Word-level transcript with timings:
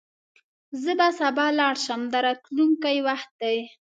زه 0.81 0.91
به 0.99 1.07
سبا 1.19 1.45
لاړ 1.59 1.75
شم– 1.85 2.01
دا 2.11 2.19
راتلونکی 2.25 2.97
وخت 3.07 3.29
دی. 3.41 3.57